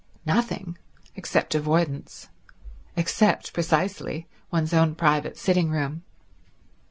[0.25, 0.79] Nothing,
[1.15, 2.29] except avoidance;
[2.95, 6.01] except, precisely, one's own private sitting room.